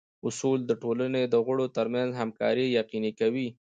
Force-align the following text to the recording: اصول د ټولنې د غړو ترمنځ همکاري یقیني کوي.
اصول 0.27 0.59
د 0.65 0.71
ټولنې 0.81 1.21
د 1.25 1.35
غړو 1.45 1.65
ترمنځ 1.77 2.09
همکاري 2.21 2.65
یقیني 2.79 3.11
کوي. 3.19 3.47